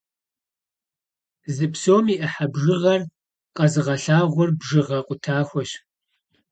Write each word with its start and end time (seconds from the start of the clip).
Зы 1.55 1.67
псом 1.71 2.05
и 2.13 2.17
ӏыхьэ 2.19 2.45
бжыгъэр 2.53 3.01
къэзыгъэлъагъуэр 3.55 4.49
бжыгъэ 4.59 4.99
къутахуэщ. 5.07 5.71